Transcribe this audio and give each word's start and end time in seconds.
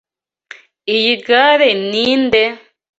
Iyi 0.95 1.13
gare 1.27 1.69
ninde? 1.89 2.43